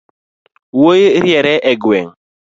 [0.79, 2.11] Wuoi riere e gweng’